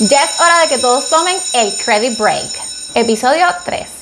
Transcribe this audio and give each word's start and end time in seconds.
Ya 0.00 0.24
es 0.24 0.40
hora 0.40 0.60
de 0.60 0.68
que 0.68 0.78
todos 0.78 1.10
tomen 1.10 1.36
el 1.52 1.76
Credit 1.76 2.16
Break. 2.16 2.50
Episodio 2.94 3.46
3. 3.66 3.99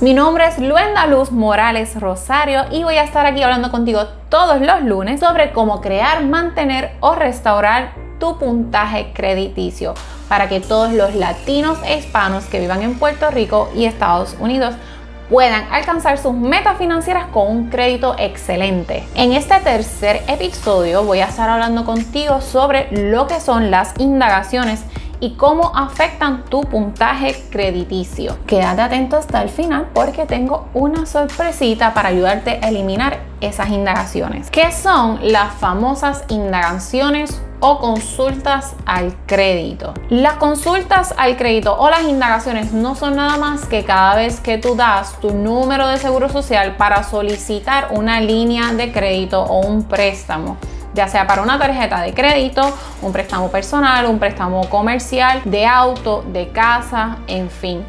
Mi 0.00 0.14
nombre 0.14 0.46
es 0.46 0.60
Luenda 0.60 1.08
Luz 1.08 1.32
Morales 1.32 2.00
Rosario 2.00 2.66
y 2.70 2.84
voy 2.84 2.94
a 2.94 3.02
estar 3.02 3.26
aquí 3.26 3.42
hablando 3.42 3.72
contigo 3.72 4.04
todos 4.28 4.60
los 4.60 4.82
lunes 4.82 5.18
sobre 5.18 5.50
cómo 5.50 5.80
crear, 5.80 6.24
mantener 6.24 6.92
o 7.00 7.16
restaurar 7.16 7.94
tu 8.20 8.38
puntaje 8.38 9.12
crediticio 9.12 9.94
para 10.28 10.48
que 10.48 10.60
todos 10.60 10.92
los 10.92 11.16
latinos 11.16 11.78
e 11.84 11.98
hispanos 11.98 12.44
que 12.44 12.60
vivan 12.60 12.82
en 12.82 12.96
Puerto 12.96 13.28
Rico 13.32 13.70
y 13.74 13.86
Estados 13.86 14.36
Unidos 14.38 14.76
puedan 15.28 15.66
alcanzar 15.72 16.16
sus 16.16 16.32
metas 16.32 16.78
financieras 16.78 17.26
con 17.32 17.48
un 17.48 17.68
crédito 17.68 18.14
excelente. 18.20 19.04
En 19.16 19.32
este 19.32 19.58
tercer 19.58 20.22
episodio 20.28 21.02
voy 21.02 21.18
a 21.18 21.26
estar 21.26 21.50
hablando 21.50 21.84
contigo 21.84 22.40
sobre 22.40 22.88
lo 23.10 23.26
que 23.26 23.40
son 23.40 23.72
las 23.72 23.94
indagaciones 23.98 24.84
y 25.20 25.34
cómo 25.34 25.72
afectan 25.74 26.44
tu 26.44 26.62
puntaje 26.62 27.34
crediticio. 27.50 28.38
Quédate 28.46 28.82
atento 28.82 29.16
hasta 29.16 29.42
el 29.42 29.48
final 29.48 29.88
porque 29.94 30.26
tengo 30.26 30.68
una 30.74 31.06
sorpresita 31.06 31.94
para 31.94 32.08
ayudarte 32.08 32.58
a 32.62 32.68
eliminar 32.68 33.20
esas 33.40 33.70
indagaciones. 33.70 34.50
¿Qué 34.50 34.72
son 34.72 35.18
las 35.22 35.54
famosas 35.54 36.24
indagaciones 36.28 37.40
o 37.60 37.78
consultas 37.80 38.74
al 38.86 39.16
crédito. 39.26 39.94
Las 40.10 40.34
consultas 40.34 41.14
al 41.16 41.36
crédito 41.36 41.76
o 41.76 41.90
las 41.90 42.04
indagaciones 42.04 42.72
no 42.72 42.94
son 42.94 43.16
nada 43.16 43.36
más 43.36 43.66
que 43.66 43.84
cada 43.84 44.14
vez 44.14 44.40
que 44.40 44.58
tú 44.58 44.76
das 44.76 45.18
tu 45.20 45.32
número 45.32 45.88
de 45.88 45.98
seguro 45.98 46.28
social 46.28 46.76
para 46.76 47.02
solicitar 47.02 47.88
una 47.92 48.20
línea 48.20 48.72
de 48.72 48.92
crédito 48.92 49.42
o 49.42 49.66
un 49.66 49.84
préstamo 49.84 50.56
ya 50.98 51.06
sea 51.06 51.28
para 51.28 51.42
una 51.42 51.60
tarjeta 51.60 52.00
de 52.02 52.12
crédito, 52.12 52.76
un 53.02 53.12
préstamo 53.12 53.52
personal, 53.52 54.06
un 54.06 54.18
préstamo 54.18 54.68
comercial, 54.68 55.40
de 55.44 55.64
auto, 55.64 56.24
de 56.32 56.48
casa, 56.48 57.18
en 57.28 57.48
fin, 57.48 57.84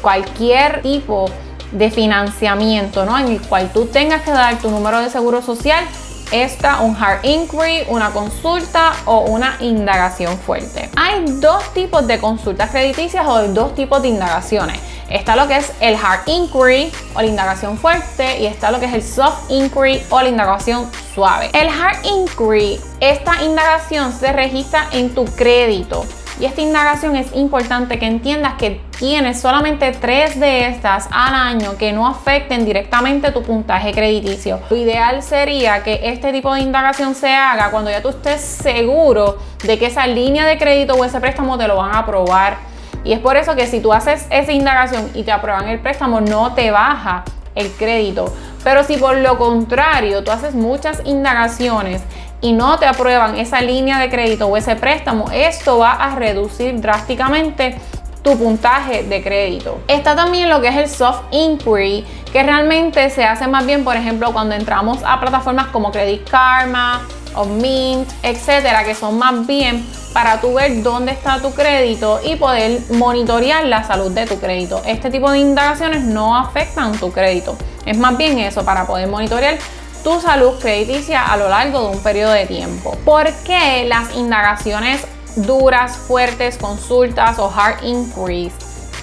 cualquier 0.00 0.80
tipo 0.80 1.26
de 1.72 1.90
financiamiento, 1.90 3.04
¿no? 3.04 3.18
En 3.18 3.26
el 3.26 3.42
cual 3.42 3.72
tú 3.72 3.86
tengas 3.86 4.22
que 4.22 4.30
dar 4.30 4.58
tu 4.58 4.70
número 4.70 5.00
de 5.00 5.10
seguro 5.10 5.42
social, 5.42 5.84
está 6.32 6.80
un 6.80 6.96
hard 6.96 7.24
inquiry, 7.24 7.84
una 7.88 8.10
consulta 8.10 8.92
o 9.04 9.20
una 9.20 9.56
indagación 9.60 10.38
fuerte. 10.38 10.90
Hay 10.96 11.24
dos 11.26 11.72
tipos 11.74 12.06
de 12.06 12.18
consultas 12.18 12.70
crediticias 12.70 13.26
o 13.26 13.48
dos 13.48 13.74
tipos 13.74 14.02
de 14.02 14.08
indagaciones. 14.08 14.80
Está 15.10 15.36
lo 15.36 15.46
que 15.46 15.58
es 15.58 15.72
el 15.80 15.94
hard 15.94 16.26
inquiry 16.26 16.90
o 17.14 17.20
la 17.20 17.26
indagación 17.26 17.76
fuerte 17.76 18.40
y 18.40 18.46
está 18.46 18.70
lo 18.70 18.80
que 18.80 18.86
es 18.86 18.94
el 18.94 19.02
soft 19.02 19.50
inquiry 19.50 20.02
o 20.08 20.20
la 20.22 20.28
indagación 20.28 20.90
suave. 21.14 21.50
El 21.52 21.68
hard 21.68 22.04
inquiry, 22.04 22.80
esta 23.00 23.42
indagación 23.42 24.12
se 24.12 24.32
registra 24.32 24.88
en 24.92 25.14
tu 25.14 25.26
crédito. 25.26 26.06
Y 26.42 26.46
esta 26.46 26.60
indagación 26.60 27.14
es 27.14 27.32
importante 27.36 28.00
que 28.00 28.06
entiendas 28.06 28.54
que 28.54 28.80
tienes 28.98 29.40
solamente 29.40 29.92
tres 29.92 30.40
de 30.40 30.66
estas 30.66 31.06
al 31.12 31.36
año 31.36 31.76
que 31.78 31.92
no 31.92 32.04
afecten 32.04 32.64
directamente 32.64 33.30
tu 33.30 33.44
puntaje 33.44 33.92
crediticio. 33.92 34.58
Lo 34.68 34.74
ideal 34.74 35.22
sería 35.22 35.84
que 35.84 36.00
este 36.02 36.32
tipo 36.32 36.52
de 36.52 36.62
indagación 36.62 37.14
se 37.14 37.32
haga 37.32 37.70
cuando 37.70 37.92
ya 37.92 38.02
tú 38.02 38.08
estés 38.08 38.40
seguro 38.40 39.38
de 39.62 39.78
que 39.78 39.86
esa 39.86 40.08
línea 40.08 40.44
de 40.44 40.58
crédito 40.58 40.94
o 40.94 41.04
ese 41.04 41.20
préstamo 41.20 41.56
te 41.56 41.68
lo 41.68 41.76
van 41.76 41.94
a 41.94 42.00
aprobar 42.00 42.56
y 43.04 43.12
es 43.12 43.20
por 43.20 43.36
eso 43.36 43.54
que 43.54 43.68
si 43.68 43.78
tú 43.78 43.92
haces 43.92 44.26
esa 44.30 44.50
indagación 44.50 45.10
y 45.14 45.22
te 45.22 45.30
aprueban 45.30 45.68
el 45.68 45.78
préstamo, 45.78 46.20
no 46.20 46.54
te 46.54 46.72
baja 46.72 47.22
el 47.54 47.70
crédito. 47.70 48.34
Pero 48.64 48.82
si 48.82 48.96
por 48.96 49.16
lo 49.16 49.38
contrario 49.38 50.24
tú 50.24 50.32
haces 50.32 50.56
muchas 50.56 51.02
indagaciones 51.04 52.02
y 52.42 52.52
no 52.52 52.78
te 52.78 52.86
aprueban 52.86 53.38
esa 53.38 53.62
línea 53.62 53.98
de 53.98 54.10
crédito 54.10 54.46
o 54.48 54.56
ese 54.56 54.76
préstamo, 54.76 55.30
esto 55.32 55.78
va 55.78 55.92
a 55.92 56.14
reducir 56.16 56.78
drásticamente 56.80 57.78
tu 58.22 58.36
puntaje 58.36 59.04
de 59.04 59.22
crédito. 59.22 59.80
Está 59.88 60.14
también 60.14 60.48
lo 60.50 60.60
que 60.60 60.68
es 60.68 60.76
el 60.76 60.88
soft 60.88 61.22
inquiry, 61.30 62.04
que 62.32 62.42
realmente 62.42 63.08
se 63.10 63.24
hace 63.24 63.46
más 63.46 63.64
bien, 63.64 63.84
por 63.84 63.96
ejemplo, 63.96 64.32
cuando 64.32 64.54
entramos 64.54 64.98
a 65.04 65.20
plataformas 65.20 65.68
como 65.68 65.90
Credit 65.90 66.28
Karma 66.28 67.06
o 67.34 67.44
Mint, 67.44 68.08
etcétera, 68.22 68.84
que 68.84 68.94
son 68.94 69.18
más 69.18 69.46
bien 69.46 69.86
para 70.12 70.40
tú 70.40 70.54
ver 70.54 70.82
dónde 70.82 71.12
está 71.12 71.40
tu 71.40 71.52
crédito 71.52 72.20
y 72.24 72.36
poder 72.36 72.80
monitorear 72.90 73.64
la 73.64 73.82
salud 73.84 74.10
de 74.10 74.26
tu 74.26 74.38
crédito. 74.38 74.82
Este 74.84 75.10
tipo 75.10 75.30
de 75.30 75.38
indagaciones 75.38 76.02
no 76.02 76.36
afectan 76.36 76.92
tu 76.98 77.10
crédito. 77.12 77.56
Es 77.86 77.96
más 77.96 78.16
bien 78.16 78.38
eso, 78.38 78.64
para 78.64 78.86
poder 78.86 79.08
monitorear 79.08 79.56
tu 80.02 80.20
salud 80.20 80.58
crediticia 80.60 81.24
a 81.24 81.36
lo 81.36 81.48
largo 81.48 81.80
de 81.80 81.96
un 81.96 82.02
periodo 82.02 82.32
de 82.32 82.46
tiempo. 82.46 82.96
¿Por 83.04 83.30
qué 83.44 83.84
las 83.86 84.14
indagaciones 84.14 85.06
duras, 85.36 85.96
fuertes, 85.96 86.58
consultas 86.58 87.38
o 87.38 87.50
hard 87.50 87.82
inquiries 87.84 88.52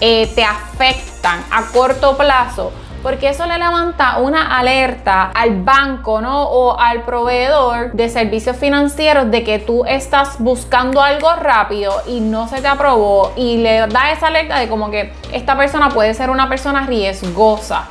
eh, 0.02 0.32
te 0.36 0.44
afectan 0.44 1.44
a 1.52 1.64
corto 1.72 2.18
plazo? 2.18 2.72
porque 3.02 3.30
eso 3.30 3.46
le 3.46 3.58
levanta 3.58 4.18
una 4.18 4.58
alerta 4.58 5.32
al 5.34 5.62
banco, 5.64 6.22
¿no? 6.22 6.44
O 6.44 6.78
al 6.78 7.04
proveedor 7.04 7.94
de 7.94 8.10
servicios 8.10 8.58
financieros 8.58 9.32
de 9.32 9.44
que 9.44 9.60
tú 9.60 9.86
estás 9.86 10.36
buscando 10.40 11.02
algo 11.02 11.34
rápido 11.36 11.94
y 12.08 12.20
no 12.20 12.48
se 12.48 12.62
te 12.62 12.68
aprobó 12.68 13.32
y 13.36 13.58
le 13.58 13.88
da 13.88 14.12
esa 14.12 14.28
alerta 14.28 14.60
de 14.60 14.68
como 14.68 14.92
que 14.92 15.14
esta 15.32 15.56
persona 15.56 15.90
puede 15.90 16.14
ser 16.14 16.30
una 16.30 16.50
persona 16.50 16.86
riesgosa. 16.86 17.88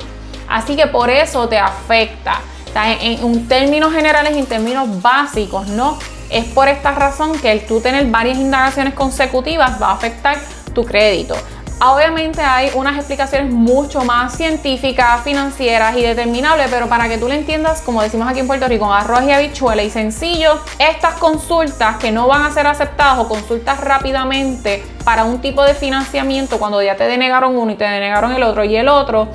Así 0.47 0.75
que 0.75 0.87
por 0.87 1.09
eso 1.09 1.47
te 1.47 1.57
afecta. 1.57 2.39
En, 2.75 3.47
términos 3.47 3.93
generales 3.93 4.35
y 4.35 4.39
en 4.39 4.45
términos 4.45 5.01
básicos, 5.01 5.67
¿no? 5.67 5.97
Es 6.29 6.45
por 6.45 6.67
esta 6.67 6.91
razón 6.91 7.37
que 7.39 7.51
el 7.51 7.65
tú 7.65 7.81
tener 7.81 8.05
varias 8.07 8.37
indagaciones 8.37 8.93
consecutivas 8.93 9.81
va 9.81 9.87
a 9.87 9.93
afectar 9.93 10.37
tu 10.73 10.85
crédito. 10.85 11.35
Obviamente 11.81 12.41
hay 12.41 12.71
unas 12.75 12.97
explicaciones 12.97 13.53
mucho 13.53 14.03
más 14.03 14.35
científicas, 14.35 15.23
financieras 15.23 15.95
y 15.95 16.01
determinables, 16.01 16.67
pero 16.69 16.89
para 16.89 17.07
que 17.07 17.17
tú 17.17 17.29
lo 17.29 17.33
entiendas, 17.33 17.81
como 17.81 18.01
decimos 18.01 18.27
aquí 18.27 18.41
en 18.41 18.47
Puerto 18.47 18.67
Rico, 18.67 18.91
arroz 18.93 19.23
y 19.23 19.31
habichuela 19.31 19.81
y 19.81 19.89
sencillo, 19.89 20.59
estas 20.77 21.13
consultas 21.15 21.95
que 21.95 22.11
no 22.11 22.27
van 22.27 22.41
a 22.41 22.51
ser 22.51 22.67
aceptadas 22.67 23.19
o 23.19 23.29
consultas 23.29 23.79
rápidamente 23.79 24.83
para 25.05 25.23
un 25.23 25.39
tipo 25.39 25.63
de 25.63 25.73
financiamiento 25.73 26.59
cuando 26.59 26.81
ya 26.81 26.97
te 26.97 27.05
denegaron 27.05 27.55
uno 27.55 27.71
y 27.71 27.75
te 27.75 27.85
denegaron 27.85 28.33
el 28.33 28.43
otro 28.43 28.65
y 28.65 28.75
el 28.75 28.89
otro, 28.89 29.29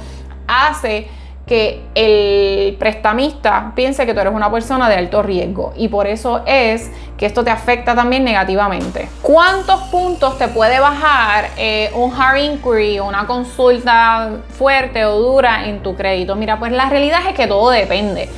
hace 0.47 1.09
que 1.47 1.83
el 1.95 2.77
prestamista 2.77 3.73
piense 3.75 4.07
que 4.07 4.15
tú 4.15 4.21
eres 4.21 4.33
una 4.33 4.51
persona 4.51 4.89
de 4.89 4.97
alto 4.97 5.23
riesgo 5.23 5.75
y 5.77 5.89
por 5.89 6.07
eso 6.07 6.43
es 6.47 6.91
que 7.19 7.27
esto 7.27 7.45
te 7.45 7.51
afecta 7.51 7.95
también 7.95 8.25
negativamente. 8.25 9.09
¿Cuántos 9.21 9.83
puntos 9.85 10.39
te 10.39 10.49
puede 10.49 10.81
bajar 10.81 11.51
eh, 11.59 11.91
un 11.95 12.13
hard 12.15 12.39
inquiry 12.39 12.99
una 12.99 13.27
consulta 13.27 14.31
fuerte 14.57 15.05
o 15.05 15.19
dura 15.19 15.69
en 15.69 15.83
tu 15.83 15.95
crédito? 15.95 16.35
Mira, 16.35 16.59
pues 16.59 16.73
la 16.73 16.89
realidad 16.89 17.21
es 17.29 17.35
que 17.35 17.47
todo 17.47 17.71
depende. 17.71 18.31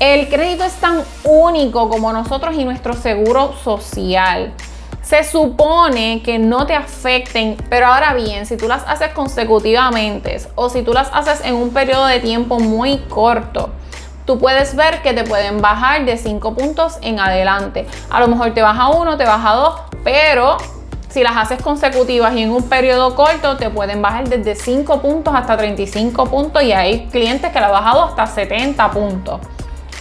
El 0.00 0.28
crédito 0.28 0.64
es 0.64 0.74
tan 0.74 1.02
único 1.24 1.88
como 1.88 2.12
nosotros 2.12 2.54
y 2.56 2.64
nuestro 2.64 2.94
seguro 2.94 3.54
social 3.64 4.52
se 5.06 5.22
supone 5.22 6.20
que 6.24 6.36
no 6.40 6.66
te 6.66 6.74
afecten, 6.74 7.56
pero 7.70 7.86
ahora 7.86 8.12
bien, 8.14 8.44
si 8.44 8.56
tú 8.56 8.66
las 8.66 8.82
haces 8.88 9.10
consecutivamente 9.10 10.36
o 10.56 10.68
si 10.68 10.82
tú 10.82 10.92
las 10.92 11.10
haces 11.12 11.42
en 11.44 11.54
un 11.54 11.70
periodo 11.70 12.06
de 12.06 12.18
tiempo 12.18 12.58
muy 12.58 12.98
corto, 13.08 13.70
tú 14.24 14.40
puedes 14.40 14.74
ver 14.74 15.02
que 15.02 15.12
te 15.12 15.22
pueden 15.22 15.62
bajar 15.62 16.04
de 16.04 16.16
5 16.16 16.54
puntos 16.54 16.98
en 17.02 17.20
adelante. 17.20 17.86
A 18.10 18.18
lo 18.18 18.26
mejor 18.26 18.52
te 18.52 18.62
baja 18.62 18.88
uno, 18.88 19.16
te 19.16 19.24
baja 19.24 19.54
dos, 19.54 19.76
pero 20.02 20.56
si 21.08 21.22
las 21.22 21.36
haces 21.36 21.62
consecutivas 21.62 22.34
y 22.34 22.42
en 22.42 22.50
un 22.50 22.68
periodo 22.68 23.14
corto, 23.14 23.56
te 23.56 23.70
pueden 23.70 24.02
bajar 24.02 24.28
desde 24.28 24.56
5 24.56 25.00
puntos 25.00 25.32
hasta 25.36 25.56
35 25.56 26.26
puntos 26.26 26.64
y 26.64 26.72
hay 26.72 27.06
clientes 27.12 27.52
que 27.52 27.60
la 27.60 27.66
han 27.66 27.72
bajado 27.72 28.02
hasta 28.06 28.26
70 28.26 28.90
puntos. 28.90 29.40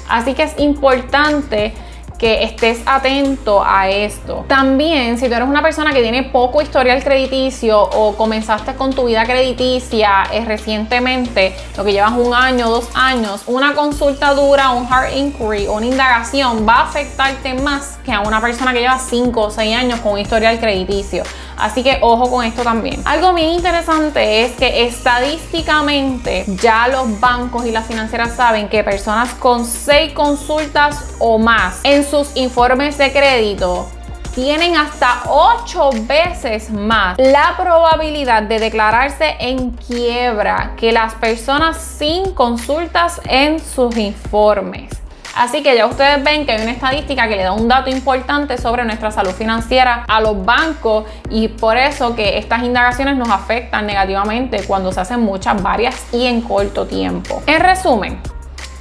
Así 0.09 0.33
que 0.33 0.41
es 0.41 0.57
importante 0.57 1.75
que 2.17 2.43
estés 2.43 2.79
atento 2.85 3.63
a 3.65 3.89
esto. 3.89 4.45
También, 4.47 5.17
si 5.17 5.27
tú 5.27 5.33
eres 5.33 5.47
una 5.47 5.61
persona 5.61 5.93
que 5.93 6.01
tiene 6.01 6.23
poco 6.23 6.61
historial 6.61 7.03
crediticio 7.03 7.81
o 7.81 8.15
comenzaste 8.15 8.75
con 8.75 8.93
tu 8.93 9.05
vida 9.05 9.25
crediticia 9.25 10.23
eh, 10.31 10.45
recientemente, 10.45 11.55
lo 11.77 11.83
que 11.83 11.93
llevas 11.93 12.13
un 12.13 12.33
año, 12.33 12.69
dos 12.69 12.89
años, 12.93 13.43
una 13.47 13.73
consulta 13.73 14.33
dura, 14.33 14.71
un 14.71 14.91
hard 14.91 15.13
inquiry, 15.13 15.67
una 15.67 15.85
indagación 15.85 16.67
va 16.67 16.79
a 16.79 16.83
afectarte 16.83 17.53
más 17.55 17.97
que 18.03 18.11
a 18.11 18.21
una 18.21 18.41
persona 18.41 18.73
que 18.73 18.79
lleva 18.79 18.99
cinco 18.99 19.43
o 19.43 19.51
seis 19.51 19.75
años 19.75 19.99
con 19.99 20.13
un 20.13 20.19
historial 20.19 20.59
crediticio. 20.59 21.23
Así 21.57 21.83
que 21.83 21.99
ojo 22.01 22.29
con 22.29 22.45
esto 22.45 22.63
también. 22.63 23.01
Algo 23.05 23.33
bien 23.33 23.49
interesante 23.49 24.43
es 24.43 24.53
que 24.53 24.85
estadísticamente 24.87 26.45
ya 26.61 26.87
los 26.87 27.19
bancos 27.19 27.65
y 27.65 27.71
las 27.71 27.87
financieras 27.87 28.35
saben 28.35 28.69
que 28.69 28.83
personas 28.83 29.33
con 29.35 29.65
seis 29.65 30.13
consultas 30.13 31.15
o 31.19 31.37
más 31.37 31.79
en 31.83 32.03
sus 32.03 32.35
informes 32.35 32.97
de 32.97 33.11
crédito 33.11 33.87
tienen 34.35 34.75
hasta 34.75 35.23
8 35.29 35.91
veces 36.01 36.69
más 36.69 37.17
la 37.17 37.55
probabilidad 37.55 38.43
de 38.43 38.59
declararse 38.59 39.37
en 39.39 39.71
quiebra 39.71 40.73
que 40.75 40.91
las 40.91 41.13
personas 41.15 41.77
sin 41.77 42.33
consultas 42.33 43.21
en 43.23 43.61
sus 43.61 43.95
informes. 43.95 45.04
Así 45.35 45.61
que 45.63 45.75
ya 45.75 45.85
ustedes 45.85 46.23
ven 46.23 46.45
que 46.45 46.53
hay 46.53 46.61
una 46.61 46.71
estadística 46.71 47.27
que 47.27 47.35
le 47.35 47.43
da 47.43 47.51
un 47.51 47.67
dato 47.67 47.89
importante 47.89 48.57
sobre 48.57 48.85
nuestra 48.85 49.11
salud 49.11 49.31
financiera 49.31 50.05
a 50.07 50.21
los 50.21 50.45
bancos 50.45 51.03
y 51.29 51.49
por 51.49 51.75
eso 51.75 52.15
que 52.15 52.37
estas 52.37 52.63
indagaciones 52.63 53.17
nos 53.17 53.29
afectan 53.29 53.85
negativamente 53.85 54.63
cuando 54.63 54.93
se 54.93 55.01
hacen 55.01 55.19
muchas, 55.19 55.61
varias 55.61 56.05
y 56.13 56.25
en 56.25 56.39
corto 56.39 56.87
tiempo. 56.87 57.43
En 57.47 57.59
resumen, 57.59 58.21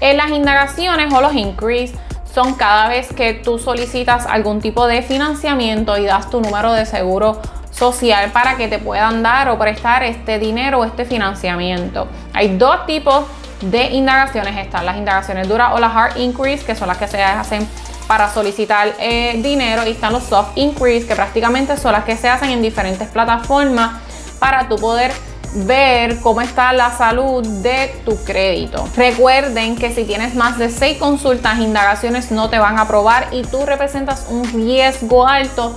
en 0.01 0.17
las 0.17 0.31
indagaciones 0.31 1.12
o 1.12 1.21
los 1.21 1.35
increase 1.35 1.97
son 2.33 2.55
cada 2.55 2.89
vez 2.89 3.12
que 3.12 3.35
tú 3.35 3.59
solicitas 3.59 4.25
algún 4.27 4.61
tipo 4.61 4.87
de 4.87 5.03
financiamiento 5.03 5.99
y 5.99 6.05
das 6.05 6.31
tu 6.31 6.41
número 6.41 6.73
de 6.73 6.87
seguro 6.87 7.43
social 7.73 8.31
para 8.31 8.56
que 8.56 8.69
te 8.69 8.79
puedan 8.79 9.25
dar 9.25 9.49
o 9.49 9.59
prestar 9.59 10.05
este 10.05 10.39
dinero 10.39 10.79
o 10.79 10.85
este 10.85 11.05
financiamiento. 11.05 12.06
Hay 12.33 12.56
dos 12.56 12.87
tipos 12.87 13.25
de 13.70 13.84
indagaciones 13.87 14.56
están 14.56 14.87
las 14.87 14.96
indagaciones 14.96 15.49
duras 15.49 15.72
o 15.75 15.78
las 15.78 15.94
hard 15.94 16.16
increase, 16.16 16.64
que 16.64 16.75
son 16.75 16.88
las 16.88 16.99
que 16.99 17.08
se 17.08 17.22
hacen 17.22 17.69
para 18.06 18.32
solicitar 18.32 18.94
eh, 18.99 19.40
dinero, 19.43 19.87
y 19.87 19.93
están 19.93 20.12
los 20.12 20.25
soft 20.25 20.56
increase, 20.56 21.06
que 21.06 21.14
prácticamente 21.14 21.76
son 21.76 21.93
las 21.93 22.05
que 22.05 22.16
se 22.16 22.28
hacen 22.28 22.50
en 22.50 22.62
diferentes 22.62 23.08
plataformas 23.08 24.02
para 24.38 24.69
tu 24.69 24.76
poder 24.76 25.12
ver 25.55 26.20
cómo 26.20 26.40
está 26.40 26.72
la 26.72 26.90
salud 26.90 27.46
de 27.46 27.94
tu 28.05 28.22
crédito. 28.25 28.88
Recuerden 28.96 29.76
que 29.76 29.94
si 29.94 30.05
tienes 30.05 30.34
más 30.34 30.58
de 30.58 30.69
seis 30.69 30.99
consultas, 30.99 31.58
indagaciones 31.58 32.31
no 32.31 32.50
te 32.50 32.58
van 32.58 32.76
a 32.78 32.82
aprobar 32.82 33.28
y 33.31 33.43
tú 33.43 33.64
representas 33.64 34.26
un 34.28 34.44
riesgo 34.52 35.26
alto 35.26 35.75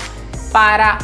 para 0.51 0.97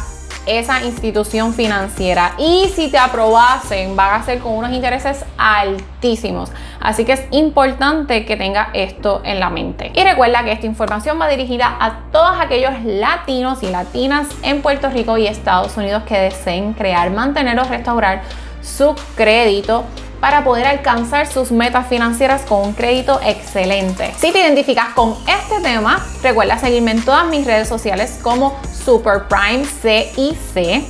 esa 0.46 0.82
institución 0.84 1.54
financiera. 1.54 2.32
Y 2.38 2.68
si 2.74 2.88
te 2.88 2.98
aprobasen, 2.98 3.96
van 3.96 4.20
a 4.20 4.24
ser 4.24 4.38
con 4.40 4.52
unos 4.52 4.72
intereses 4.72 5.24
altísimos. 5.38 6.50
Así 6.80 7.04
que 7.04 7.12
es 7.12 7.24
importante 7.30 8.26
que 8.26 8.36
tenga 8.36 8.70
esto 8.74 9.22
en 9.24 9.40
la 9.40 9.50
mente. 9.50 9.90
Y 9.94 10.02
recuerda 10.02 10.44
que 10.44 10.52
esta 10.52 10.66
información 10.66 11.20
va 11.20 11.28
dirigida 11.28 11.76
a 11.80 12.10
todos 12.12 12.38
aquellos 12.38 12.72
latinos 12.84 13.62
y 13.62 13.70
latinas 13.70 14.28
en 14.42 14.60
Puerto 14.60 14.90
Rico 14.90 15.16
y 15.16 15.26
Estados 15.26 15.76
Unidos 15.76 16.02
que 16.04 16.18
deseen 16.18 16.74
crear, 16.74 17.10
mantener 17.10 17.58
o 17.58 17.64
restaurar 17.64 18.22
su 18.60 18.94
crédito 19.16 19.84
para 20.20 20.44
poder 20.44 20.66
alcanzar 20.66 21.26
sus 21.26 21.50
metas 21.50 21.86
financieras 21.88 22.42
con 22.42 22.60
un 22.60 22.72
crédito 22.72 23.20
excelente. 23.24 24.14
Si 24.18 24.32
te 24.32 24.40
identificas 24.40 24.88
con 24.94 25.16
este 25.26 25.60
tema, 25.60 26.04
recuerda 26.22 26.58
seguirme 26.58 26.92
en 26.92 27.04
todas 27.04 27.26
mis 27.26 27.46
redes 27.46 27.68
sociales 27.68 28.18
como 28.22 28.58
Super 28.84 29.24
Prime 29.28 29.64
CIC, 29.64 30.84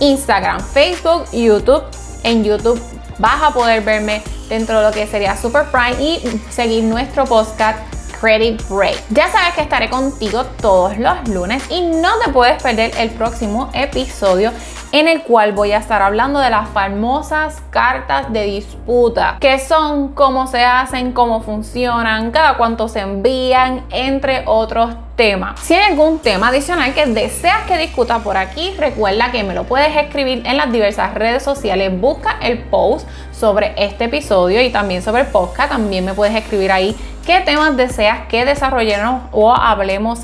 Instagram, 0.00 0.60
Facebook, 0.60 1.24
YouTube. 1.32 1.82
En 2.22 2.44
YouTube 2.44 2.80
vas 3.18 3.42
a 3.42 3.50
poder 3.50 3.82
verme 3.82 4.22
dentro 4.48 4.80
de 4.80 4.86
lo 4.86 4.92
que 4.92 5.06
sería 5.06 5.36
Super 5.36 5.64
Prime 5.66 6.02
y 6.02 6.40
seguir 6.50 6.84
nuestro 6.84 7.24
podcast 7.24 7.78
Credit 8.20 8.62
Break. 8.68 8.96
Ya 9.10 9.30
sabes 9.30 9.54
que 9.54 9.62
estaré 9.62 9.90
contigo 9.90 10.44
todos 10.60 10.98
los 10.98 11.28
lunes 11.28 11.62
y 11.70 11.82
no 11.82 12.18
te 12.24 12.30
puedes 12.30 12.62
perder 12.62 12.92
el 12.98 13.10
próximo 13.10 13.70
episodio 13.74 14.52
en 14.98 15.08
el 15.08 15.22
cual 15.22 15.52
voy 15.52 15.72
a 15.72 15.78
estar 15.78 16.00
hablando 16.00 16.40
de 16.40 16.48
las 16.48 16.68
famosas 16.70 17.62
cartas 17.70 18.32
de 18.32 18.44
disputa, 18.44 19.36
que 19.40 19.58
son 19.58 20.14
cómo 20.14 20.46
se 20.46 20.64
hacen, 20.64 21.12
cómo 21.12 21.42
funcionan, 21.42 22.30
cada 22.30 22.56
cuánto 22.56 22.88
se 22.88 23.00
envían, 23.00 23.84
entre 23.90 24.44
otros 24.46 24.94
temas. 25.14 25.60
Si 25.60 25.74
hay 25.74 25.90
algún 25.92 26.18
tema 26.18 26.48
adicional 26.48 26.94
que 26.94 27.04
deseas 27.06 27.62
que 27.66 27.76
discuta 27.76 28.20
por 28.20 28.38
aquí, 28.38 28.74
recuerda 28.78 29.30
que 29.32 29.44
me 29.44 29.54
lo 29.54 29.64
puedes 29.64 29.94
escribir 29.96 30.46
en 30.46 30.56
las 30.56 30.72
diversas 30.72 31.12
redes 31.14 31.42
sociales. 31.42 31.92
Busca 32.00 32.38
el 32.40 32.58
post 32.64 33.06
sobre 33.32 33.74
este 33.76 34.04
episodio 34.04 34.62
y 34.62 34.70
también 34.70 35.02
sobre 35.02 35.22
el 35.22 35.28
podcast. 35.28 35.70
También 35.70 36.06
me 36.06 36.14
puedes 36.14 36.34
escribir 36.34 36.72
ahí 36.72 36.96
qué 37.26 37.40
temas 37.40 37.76
deseas 37.76 38.26
que 38.28 38.44
desarrollemos 38.46 39.24
o 39.32 39.54
hablemos 39.54 40.20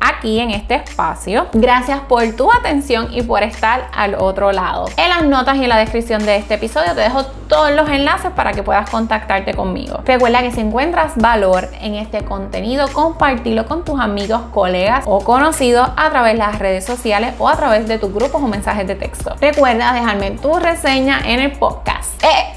aquí 0.00 0.40
en 0.40 0.50
este 0.50 0.76
espacio. 0.76 1.46
Gracias 1.52 2.00
por 2.00 2.24
tu 2.34 2.52
atención 2.52 3.08
y 3.12 3.22
por 3.22 3.42
estar 3.42 3.88
al 3.94 4.14
otro 4.14 4.52
lado. 4.52 4.86
En 4.96 5.08
las 5.08 5.24
notas 5.24 5.56
y 5.56 5.64
en 5.64 5.68
la 5.68 5.76
descripción 5.76 6.24
de 6.24 6.36
este 6.36 6.54
episodio 6.54 6.94
te 6.94 7.00
dejo 7.00 7.24
todos 7.48 7.72
los 7.72 7.88
enlaces 7.88 8.30
para 8.32 8.52
que 8.52 8.62
puedas 8.62 8.88
contactarte 8.90 9.54
conmigo. 9.54 10.00
Recuerda 10.04 10.42
que 10.42 10.50
si 10.50 10.60
encuentras 10.60 11.16
valor 11.16 11.68
en 11.80 11.94
este 11.94 12.24
contenido, 12.24 12.88
compartirlo 12.92 13.66
con 13.66 13.84
tus 13.84 14.00
amigos, 14.00 14.42
colegas 14.52 15.04
o 15.06 15.20
conocidos 15.20 15.88
a 15.96 16.10
través 16.10 16.32
de 16.32 16.38
las 16.38 16.58
redes 16.58 16.84
sociales 16.84 17.34
o 17.38 17.48
a 17.48 17.56
través 17.56 17.88
de 17.88 17.98
tus 17.98 18.12
grupos 18.12 18.42
o 18.42 18.48
mensajes 18.48 18.86
de 18.86 18.94
texto. 18.94 19.34
Recuerda 19.40 19.92
dejarme 19.92 20.32
tu 20.32 20.54
reseña 20.58 21.20
en 21.24 21.40
el 21.40 21.52
podcast. 21.52 22.22
¡Eh! 22.22 22.56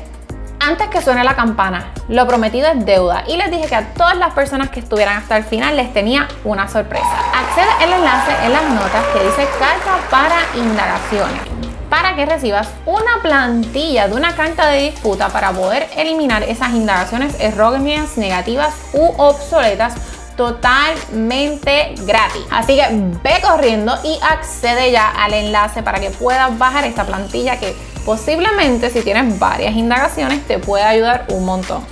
Antes 0.61 0.89
que 0.89 1.01
suene 1.01 1.23
la 1.23 1.35
campana, 1.35 1.93
lo 2.09 2.27
prometido 2.27 2.67
es 2.67 2.85
deuda 2.85 3.23
y 3.27 3.37
les 3.37 3.49
dije 3.49 3.67
que 3.67 3.75
a 3.75 3.93
todas 3.93 4.17
las 4.17 4.33
personas 4.33 4.69
que 4.69 4.81
estuvieran 4.81 5.17
hasta 5.17 5.37
el 5.37 5.43
final 5.45 5.77
les 5.77 5.93
tenía 5.93 6.27
una 6.43 6.67
sorpresa. 6.67 7.28
Accede 7.59 7.83
el 7.83 7.93
enlace 7.93 8.45
en 8.45 8.53
las 8.53 8.63
notas 8.69 9.05
que 9.07 9.21
dice 9.21 9.45
carta 9.59 9.97
para 10.09 10.37
indagaciones 10.55 11.41
para 11.89 12.15
que 12.15 12.25
recibas 12.25 12.69
una 12.85 13.21
plantilla 13.21 14.07
de 14.07 14.13
una 14.13 14.33
carta 14.33 14.67
de 14.67 14.83
disputa 14.83 15.27
para 15.27 15.51
poder 15.51 15.89
eliminar 15.97 16.43
esas 16.43 16.69
indagaciones 16.69 17.35
erróneas, 17.39 18.15
negativas 18.15 18.73
u 18.93 19.13
obsoletas 19.17 19.95
totalmente 20.37 21.95
gratis. 22.05 22.43
Así 22.49 22.77
que 22.77 22.85
ve 23.23 23.41
corriendo 23.41 23.97
y 24.05 24.17
accede 24.21 24.91
ya 24.91 25.09
al 25.09 25.33
enlace 25.33 25.83
para 25.83 25.99
que 25.99 26.11
puedas 26.11 26.57
bajar 26.57 26.85
esta 26.85 27.03
plantilla 27.03 27.59
que 27.59 27.75
posiblemente 28.05 28.89
si 28.89 29.01
tienes 29.01 29.37
varias 29.37 29.75
indagaciones 29.75 30.47
te 30.47 30.59
puede 30.59 30.83
ayudar 30.83 31.25
un 31.29 31.43
montón. 31.43 31.85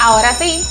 Ahora 0.00 0.32
sí, 0.32 0.64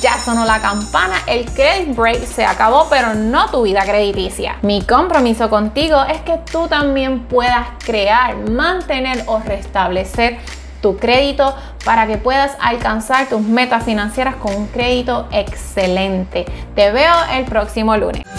ya 0.00 0.18
sonó 0.18 0.44
la 0.44 0.60
campana, 0.60 1.16
el 1.26 1.44
credit 1.46 1.94
break 1.96 2.24
se 2.26 2.44
acabó, 2.44 2.88
pero 2.88 3.14
no 3.14 3.48
tu 3.50 3.62
vida 3.62 3.82
crediticia. 3.82 4.56
Mi 4.62 4.82
compromiso 4.82 5.50
contigo 5.50 6.02
es 6.04 6.20
que 6.22 6.38
tú 6.50 6.68
también 6.68 7.20
puedas 7.20 7.66
crear, 7.84 8.36
mantener 8.50 9.24
o 9.26 9.38
restablecer 9.40 10.38
tu 10.80 10.96
crédito 10.96 11.54
para 11.84 12.06
que 12.06 12.16
puedas 12.16 12.56
alcanzar 12.60 13.28
tus 13.28 13.42
metas 13.42 13.84
financieras 13.84 14.36
con 14.36 14.54
un 14.54 14.66
crédito 14.66 15.28
excelente. 15.30 16.46
Te 16.74 16.90
veo 16.90 17.14
el 17.32 17.44
próximo 17.44 17.96
lunes. 17.96 18.29